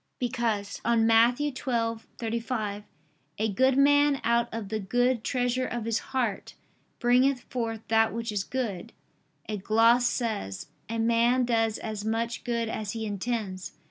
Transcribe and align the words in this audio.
Because 0.17 0.81
on 0.83 1.05
Matt. 1.05 1.35
12:35, 1.35 2.83
"A 3.37 3.49
good 3.49 3.77
man 3.77 4.19
out 4.23 4.49
of 4.51 4.69
the 4.69 4.79
good 4.79 5.23
treasure 5.23 5.67
of 5.67 5.85
his 5.85 5.99
heart 6.09 6.55
bringeth 6.97 7.41
forth 7.51 7.81
that 7.89 8.11
which 8.11 8.31
is 8.31 8.43
good," 8.43 8.93
a 9.47 9.57
gloss 9.57 10.07
says: 10.07 10.69
"A 10.89 10.97
man 10.97 11.45
does 11.45 11.77
as 11.77 12.03
much 12.03 12.43
good 12.43 12.67
as 12.67 12.93
he 12.93 13.05
intends." 13.05 13.73